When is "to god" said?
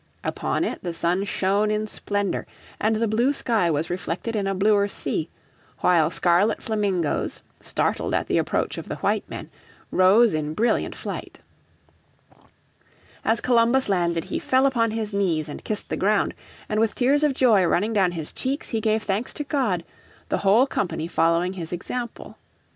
19.35-19.83